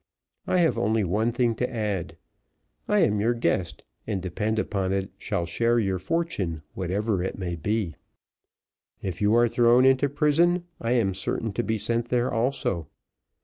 I 0.47 0.57
have 0.57 0.79
only 0.79 1.03
one 1.03 1.31
thing 1.31 1.53
to 1.57 1.69
add. 1.71 2.17
I 2.87 3.01
am 3.01 3.19
your 3.21 3.35
guest, 3.35 3.83
and 4.07 4.19
depend 4.19 4.57
upon 4.57 4.91
it, 4.91 5.11
shall 5.19 5.45
share 5.45 5.77
your 5.77 5.99
fortune 5.99 6.63
whatever 6.73 7.21
it 7.21 7.37
may 7.37 7.55
be; 7.55 7.93
if 9.03 9.21
you 9.21 9.35
are 9.35 9.47
thrown 9.47 9.85
into 9.85 10.09
prison, 10.09 10.65
I 10.79 10.93
am 10.93 11.13
certain 11.13 11.53
to 11.53 11.61
be 11.61 11.77
sent 11.77 12.05
there 12.09 12.33
also. 12.33 12.87